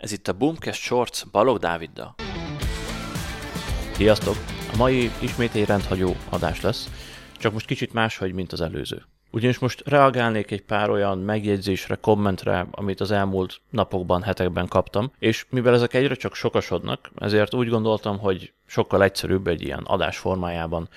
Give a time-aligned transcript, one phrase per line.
[0.00, 2.14] Ez itt a Boomcast Shorts Balog Dáviddal.
[3.92, 4.34] Sziasztok!
[4.72, 6.90] A mai ismét egy rendhagyó adás lesz,
[7.38, 9.02] csak most kicsit máshogy, mint az előző.
[9.30, 15.46] Ugyanis most reagálnék egy pár olyan megjegyzésre, kommentre, amit az elmúlt napokban, hetekben kaptam, és
[15.50, 20.88] mivel ezek egyre csak sokasodnak, ezért úgy gondoltam, hogy sokkal egyszerűbb egy ilyen adás formájában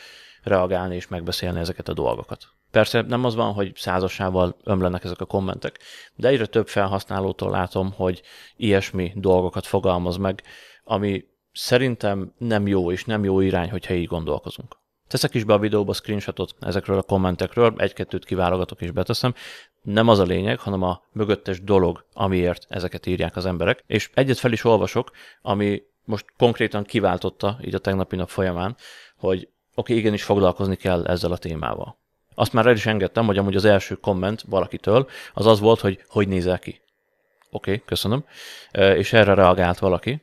[0.44, 2.48] reagálni és megbeszélni ezeket a dolgokat.
[2.74, 5.80] Persze nem az van, hogy százasával ömlenek ezek a kommentek,
[6.16, 8.22] de egyre több felhasználótól látom, hogy
[8.56, 10.44] ilyesmi dolgokat fogalmaz meg,
[10.84, 14.78] ami szerintem nem jó és nem jó irány, hogyha így gondolkozunk.
[15.08, 19.34] Teszek is be a videóba screenshotot ezekről a kommentekről, egy-kettőt kiválogatok és beteszem.
[19.82, 23.84] Nem az a lényeg, hanem a mögöttes dolog, amiért ezeket írják az emberek.
[23.88, 25.12] És egyet fel is olvasok,
[25.42, 28.76] ami most konkrétan kiváltotta így a tegnapi nap folyamán,
[29.18, 32.02] hogy oké, okay, igenis foglalkozni kell ezzel a témával.
[32.36, 36.04] Azt már el is engedtem, hogy amúgy az első komment valakitől az az volt, hogy
[36.08, 36.82] hogy nézel ki.
[37.50, 38.26] Oké, okay, köszönöm.
[38.72, 40.22] És erre reagált valaki,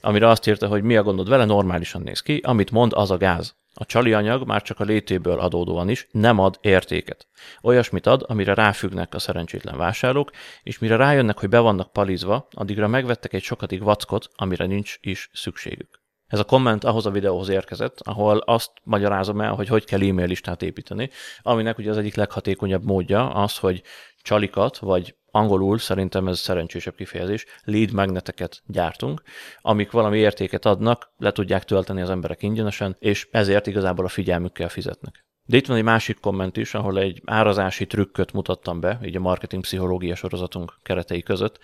[0.00, 3.16] amire azt írta, hogy mi a gondod vele, normálisan néz ki, amit mond, az a
[3.16, 3.54] gáz.
[3.78, 7.26] A csali anyag már csak a létéből adódóan is nem ad értéket.
[7.62, 10.30] Olyasmit ad, amire ráfüggnek a szerencsétlen vásárlók,
[10.62, 15.30] és mire rájönnek, hogy be vannak palizva, addigra megvettek egy sokadik vackot, amire nincs is
[15.32, 16.00] szükségük.
[16.26, 20.26] Ez a komment ahhoz a videóhoz érkezett, ahol azt magyarázom el, hogy hogy kell e-mail
[20.26, 21.10] listát építeni,
[21.42, 23.82] aminek ugye az egyik leghatékonyabb módja az, hogy
[24.22, 29.22] csalikat, vagy angolul szerintem ez szerencsésebb kifejezés, lead magneteket gyártunk,
[29.60, 34.68] amik valami értéket adnak, le tudják tölteni az emberek ingyenesen, és ezért igazából a figyelmükkel
[34.68, 35.24] fizetnek.
[35.44, 39.20] De itt van egy másik komment is, ahol egy árazási trükköt mutattam be, így a
[39.20, 41.58] marketing pszichológia sorozatunk keretei között,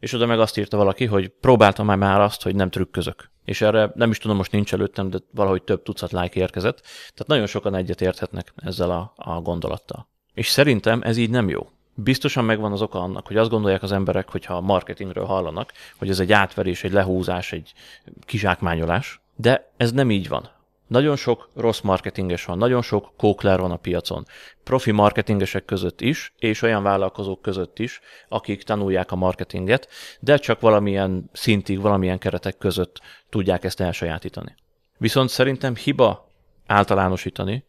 [0.00, 3.30] és oda meg azt írta valaki, hogy próbáltam már, már azt, hogy nem trükközök.
[3.44, 6.80] És erre nem is tudom, most nincs előttem, de valahogy több tucat like érkezett.
[6.82, 10.08] Tehát nagyon sokan egyet érthetnek ezzel a, a gondolattal.
[10.34, 11.70] És szerintem ez így nem jó.
[11.94, 16.20] Biztosan megvan az oka annak, hogy azt gondolják az emberek, hogyha marketingről hallanak, hogy ez
[16.20, 17.72] egy átverés, egy lehúzás, egy
[18.20, 20.50] kizsákmányolás, de ez nem így van.
[20.86, 24.24] Nagyon sok rossz marketinges van, nagyon sok kókler van a piacon.
[24.64, 29.88] Profi marketingesek között is, és olyan vállalkozók között is, akik tanulják a marketinget,
[30.20, 34.54] de csak valamilyen szintig, valamilyen keretek között tudják ezt elsajátítani.
[34.98, 36.30] Viszont szerintem hiba
[36.66, 37.64] általánosítani,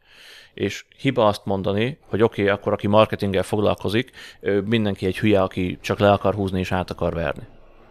[0.54, 4.12] és hiba azt mondani, hogy oké, okay, akkor aki marketinggel foglalkozik,
[4.66, 7.48] mindenki egy hülye, aki csak le akar húzni és át akar verni.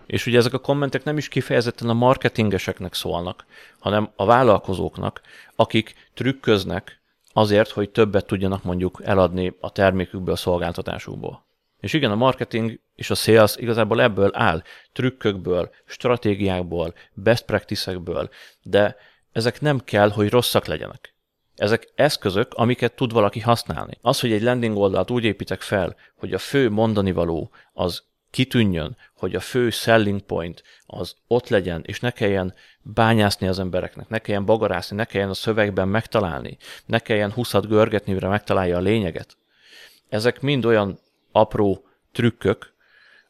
[0.07, 3.45] És ugye ezek a kommentek nem is kifejezetten a marketingeseknek szólnak,
[3.79, 5.21] hanem a vállalkozóknak,
[5.57, 7.01] akik trükköznek
[7.33, 11.45] azért, hogy többet tudjanak mondjuk eladni a termékükből, a szolgáltatásukból.
[11.81, 14.63] És igen, a marketing és a sales igazából ebből áll,
[14.93, 18.31] trükkökből, stratégiákból, best practice-ekből,
[18.63, 18.97] de
[19.33, 21.15] ezek nem kell, hogy rosszak legyenek.
[21.57, 23.99] Ezek eszközök, amiket tud valaki használni.
[24.01, 28.97] Az, hogy egy landing oldalt úgy építek fel, hogy a fő mondani való az kitűnjön,
[29.17, 34.19] hogy a fő selling point az ott legyen, és ne kelljen bányászni az embereknek, ne
[34.19, 39.37] kelljen bagarászni, ne kelljen a szövegben megtalálni, ne kelljen húszat görgetni, mire megtalálja a lényeget.
[40.09, 40.99] Ezek mind olyan
[41.33, 42.75] apró trükkök,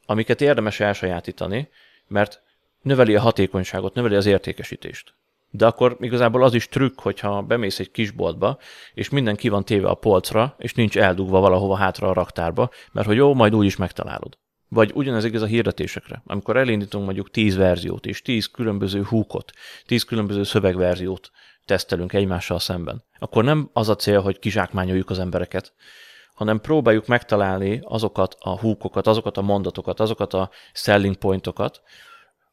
[0.06, 1.68] amiket érdemes elsajátítani,
[2.06, 2.42] mert
[2.82, 5.14] növeli a hatékonyságot, növeli az értékesítést.
[5.50, 8.58] De akkor igazából az is trükk, hogyha bemész egy kisboltba,
[8.94, 13.06] és minden ki van téve a polcra, és nincs eldugva valahova hátra a raktárba, mert
[13.06, 14.38] hogy jó, majd úgy is megtalálod.
[14.68, 16.22] Vagy ugyanez igaz a hirdetésekre.
[16.26, 19.52] Amikor elindítunk mondjuk 10 verziót, és 10 különböző húkot,
[19.86, 21.30] 10 különböző szövegverziót
[21.64, 25.74] tesztelünk egymással szemben, akkor nem az a cél, hogy kizsákmányoljuk az embereket,
[26.34, 31.80] hanem próbáljuk megtalálni azokat a húkokat, azokat a mondatokat, azokat a selling pointokat,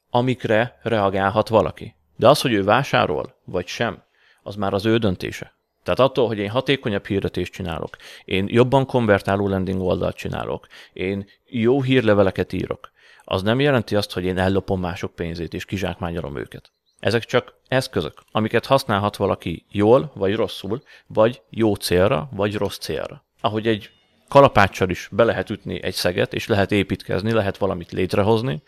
[0.09, 1.95] amikre reagálhat valaki.
[2.15, 4.03] De az, hogy ő vásárol, vagy sem,
[4.43, 5.53] az már az ő döntése.
[5.83, 11.81] Tehát attól, hogy én hatékonyabb hirdetést csinálok, én jobban konvertáló landing oldalt csinálok, én jó
[11.81, 12.91] hírleveleket írok,
[13.23, 16.71] az nem jelenti azt, hogy én ellopom mások pénzét és kizsákmányolom őket.
[16.99, 23.25] Ezek csak eszközök, amiket használhat valaki jól vagy rosszul, vagy jó célra, vagy rossz célra.
[23.41, 23.89] Ahogy egy
[24.27, 28.61] kalapáccsal is be lehet ütni egy szeget, és lehet építkezni, lehet valamit létrehozni,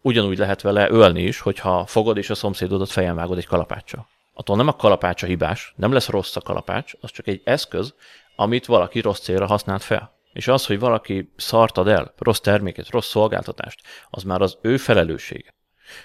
[0.00, 4.08] ugyanúgy lehet vele ölni is, hogyha fogod és a szomszédodat fejen vágod egy kalapáccsal
[4.38, 7.94] attól nem a kalapács a hibás, nem lesz rossz a kalapács, az csak egy eszköz,
[8.36, 10.16] amit valaki rossz célra használt fel.
[10.32, 13.80] És az, hogy valaki szartad el, rossz terméket, rossz szolgáltatást,
[14.10, 15.54] az már az ő felelőssége.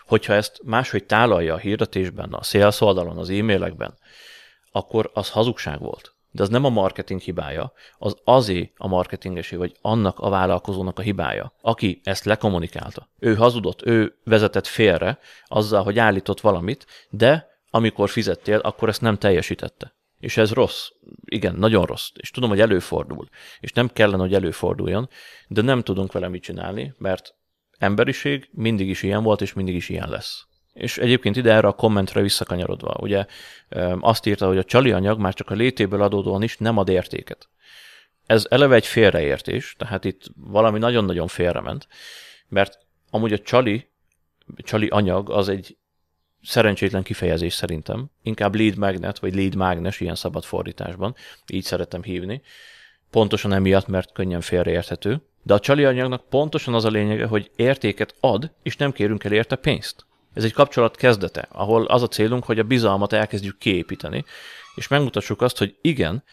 [0.05, 3.97] Hogyha ezt máshogy tálalja a hirdetésben, a sales oldalon, az e-mailekben,
[4.71, 6.15] akkor az hazugság volt.
[6.31, 11.01] De az nem a marketing hibája, az azé a marketingesé, vagy annak a vállalkozónak a
[11.01, 13.09] hibája, aki ezt lekommunikálta.
[13.19, 19.17] Ő hazudott, ő vezetett félre azzal, hogy állított valamit, de amikor fizettél, akkor ezt nem
[19.17, 19.95] teljesítette.
[20.19, 20.89] És ez rossz.
[21.25, 22.09] Igen, nagyon rossz.
[22.13, 23.27] És tudom, hogy előfordul.
[23.59, 25.09] És nem kellene, hogy előforduljon,
[25.47, 27.35] de nem tudunk vele mit csinálni, mert
[27.77, 30.45] emberiség mindig is ilyen volt, és mindig is ilyen lesz.
[30.73, 33.25] És egyébként ide erre a kommentre visszakanyarodva, ugye
[33.99, 37.49] azt írta, hogy a csali anyag már csak a létéből adódóan is nem ad értéket.
[38.25, 41.87] Ez eleve egy félreértés, tehát itt valami nagyon-nagyon félrement,
[42.47, 42.77] mert
[43.09, 43.89] amúgy a csali,
[44.57, 45.77] csali anyag az egy
[46.43, 51.15] szerencsétlen kifejezés szerintem, inkább lead magnet, vagy lead mágnes ilyen szabad fordításban,
[51.47, 52.41] így szeretem hívni,
[53.09, 58.15] pontosan emiatt, mert könnyen félreérthető, de a csali anyagnak pontosan az a lényege, hogy értéket
[58.19, 60.05] ad, és nem kérünk el érte pénzt.
[60.33, 64.25] Ez egy kapcsolat kezdete, ahol az a célunk, hogy a bizalmat elkezdjük kiépíteni,
[64.75, 66.23] és megmutassuk azt, hogy igen,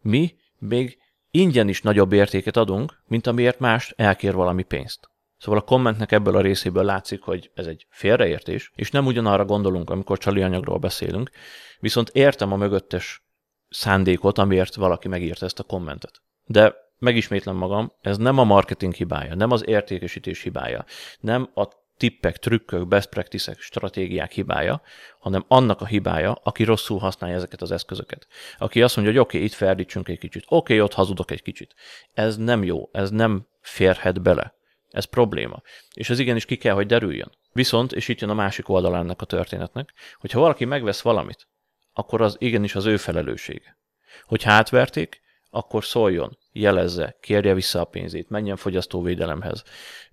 [0.00, 0.98] mi még
[1.30, 5.09] ingyen is nagyobb értéket adunk, mint amiért más elkér valami pénzt.
[5.40, 9.90] Szóval a kommentnek ebből a részéből látszik, hogy ez egy félreértés, és nem ugyanarra gondolunk,
[9.90, 11.30] amikor csali anyagról beszélünk,
[11.78, 13.22] viszont értem a mögöttes
[13.68, 16.22] szándékot, amiért valaki megírta ezt a kommentet.
[16.46, 20.84] De megismétlem magam, ez nem a marketing hibája, nem az értékesítés hibája,
[21.20, 24.82] nem a tippek, trükkök, best practices, stratégiák hibája,
[25.18, 28.26] hanem annak a hibája, aki rosszul használja ezeket az eszközöket.
[28.58, 31.42] Aki azt mondja, hogy oké, okay, itt ferdítsünk egy kicsit, oké, okay, ott hazudok egy
[31.42, 31.74] kicsit.
[32.12, 34.58] Ez nem jó, ez nem férhet bele.
[34.90, 35.62] Ez probléma.
[35.94, 37.32] És ez igenis ki kell, hogy derüljön.
[37.52, 41.48] Viszont, és itt jön a másik oldal a történetnek, hogyha valaki megvesz valamit,
[41.92, 43.78] akkor az igenis az ő felelőssége.
[44.24, 45.20] Hogyha átverték,
[45.50, 49.64] akkor szóljon, jelezze, kérje vissza a pénzét, menjen fogyasztóvédelemhez.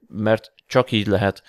[0.07, 1.43] Mert csak így lehet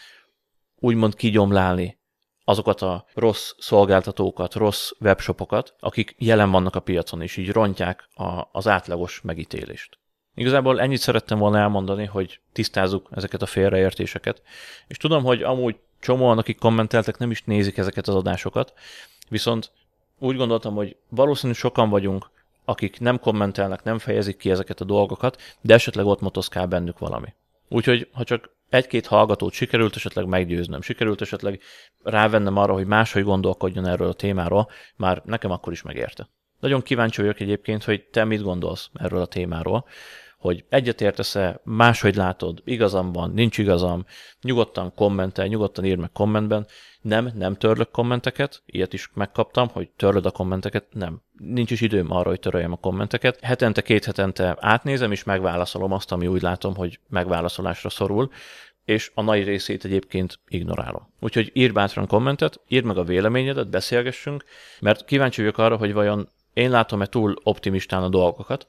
[0.74, 1.98] úgymond kigyomlálni
[2.44, 8.48] azokat a rossz szolgáltatókat, rossz webshopokat, akik jelen vannak a piacon, és így rontják a,
[8.52, 9.98] az átlagos megítélést.
[10.38, 14.42] Igazából ennyit szerettem volna elmondani, hogy tisztázzuk ezeket a félreértéseket.
[14.86, 18.72] És tudom, hogy amúgy csomóan, akik kommenteltek, nem is nézik ezeket az adásokat,
[19.28, 19.70] viszont
[20.18, 22.30] úgy gondoltam, hogy valószínűleg sokan vagyunk,
[22.64, 27.34] akik nem kommentelnek, nem fejezik ki ezeket a dolgokat, de esetleg ott motoszkál bennük valami.
[27.68, 31.60] Úgyhogy, ha csak egy-két hallgatót sikerült esetleg meggyőznöm, sikerült esetleg
[32.02, 36.28] rávennem arra, hogy máshogy gondolkodjon erről a témáról, már nekem akkor is megérte.
[36.60, 39.84] Nagyon kíváncsi vagyok egyébként, hogy te mit gondolsz erről a témáról,
[40.38, 44.06] hogy egyetértesz-e, máshogy látod, igazam van, nincs igazam,
[44.42, 46.66] nyugodtan kommentelj, nyugodtan írd meg kommentben.
[47.00, 51.22] Nem, nem törlök kommenteket, ilyet is megkaptam, hogy törlöd a kommenteket, nem.
[51.38, 53.38] Nincs is időm arra, hogy töröljem a kommenteket.
[53.40, 58.30] Hetente, két hetente átnézem, és megválaszolom azt, ami úgy látom, hogy megválaszolásra szorul,
[58.84, 61.08] és a nagy részét egyébként ignorálom.
[61.20, 64.44] Úgyhogy írd bátran kommentet, írd meg a véleményedet, beszélgessünk,
[64.80, 68.66] mert kíváncsi vagyok arra, hogy vajon én látom-e túl optimistán a dolgokat,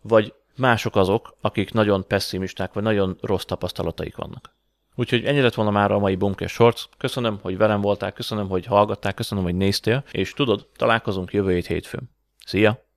[0.00, 4.58] vagy mások azok, akik nagyon pessimisták, vagy nagyon rossz tapasztalataik vannak.
[4.94, 6.84] Úgyhogy ennyi lett volna már a mai Bumkes Shorts.
[6.98, 11.66] Köszönöm, hogy velem voltál, köszönöm, hogy hallgatták, köszönöm, hogy néztél, és tudod, találkozunk jövő hét
[11.66, 12.10] hétfőn.
[12.44, 12.88] Szia!